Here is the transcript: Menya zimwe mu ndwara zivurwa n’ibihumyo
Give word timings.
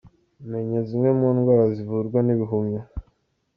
Menya 0.51 0.79
zimwe 0.87 1.09
mu 1.19 1.27
ndwara 1.35 1.63
zivurwa 1.75 2.19
n’ibihumyo 2.23 2.81